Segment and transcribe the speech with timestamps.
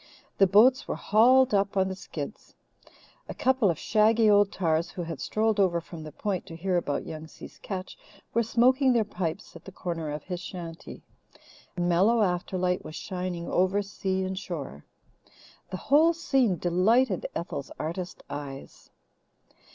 [0.39, 2.55] The boats were hauled up on the skids.
[3.29, 6.75] A couple of shaggy old tars, who had strolled over from the Point to hear
[6.75, 7.99] about Young Si's catch,
[8.33, 11.03] were smoking their pipes at the corner of his shanty.
[11.77, 14.83] A mellow afterlight was shining over sea and shore.
[15.69, 18.89] The whole scene delighted Ethel's artist eyes.